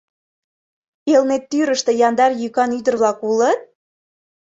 [1.13, 3.59] Элнеттӱрыштӧ яндар йӱкан ӱдыр-влак улыт?